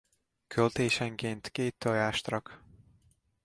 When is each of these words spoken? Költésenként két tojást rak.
Költésenként 0.47 1.49
két 1.49 1.75
tojást 1.77 2.27
rak. 2.27 2.61